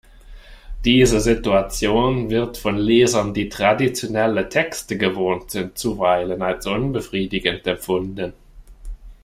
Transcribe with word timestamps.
Diese 0.83 1.19
Situation 1.21 2.31
wird 2.31 2.57
von 2.57 2.75
Lesern, 2.75 3.35
die 3.35 3.49
traditionelle 3.49 4.49
Texte 4.49 4.97
gewohnt 4.97 5.51
sind, 5.51 5.77
zuweilen 5.77 6.41
als 6.41 6.65
unbefriedigend 6.65 7.67
empfunden. 7.67 8.33